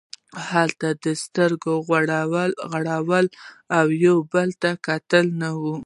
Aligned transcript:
هلته 0.49 0.87
د 1.03 1.05
سترګو 1.23 1.73
غړول 2.71 3.23
او 3.77 3.85
یو 4.05 4.17
بل 4.31 4.49
ته 4.61 4.71
کتل 4.85 5.25
نه 5.41 5.49
وو. 5.61 5.75